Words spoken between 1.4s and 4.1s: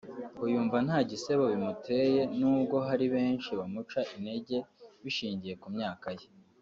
bimuteye n’ubwo hari benshi bamuca